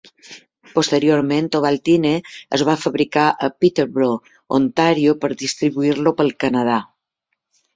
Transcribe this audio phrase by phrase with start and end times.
[0.77, 2.13] Posteriorment, Ovaltine
[2.57, 6.81] es va fabricar a Peterborough, Ontario, per distribuir-lo pel Canadà.